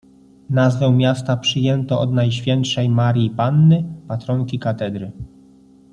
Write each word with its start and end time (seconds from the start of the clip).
Nazwę 0.49 0.91
miasta 0.91 1.37
przyjęto 1.37 1.99
od 2.01 2.13
Najświętszej 2.13 2.89
Marii 2.89 3.29
Panny, 3.29 3.83
patronki 4.07 4.59
katedry. 4.59 5.11